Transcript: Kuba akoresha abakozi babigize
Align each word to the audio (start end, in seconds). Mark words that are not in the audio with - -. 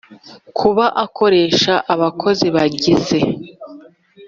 Kuba 0.57 0.85
akoresha 1.05 1.73
abakozi 1.93 2.45
babigize 2.55 3.19